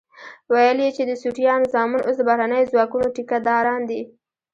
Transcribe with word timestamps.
ويل 0.53 0.77
يې 0.83 0.89
چې 0.97 1.03
د 1.05 1.11
سوټيانو 1.23 1.69
زامن 1.73 1.99
اوس 2.03 2.15
د 2.17 2.21
بهرنيو 2.29 2.69
ځواکونو 2.71 3.07
ټيکه 3.15 3.37
داران 3.47 3.81
دي. 3.89 4.01